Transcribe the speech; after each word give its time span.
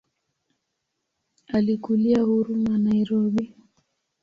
Alikulia 1.47 2.23
Huruma 2.23 2.77
Nairobi. 2.83 3.55